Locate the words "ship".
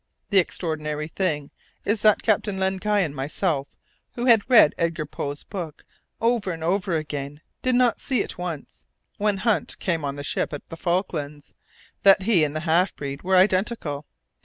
10.23-10.53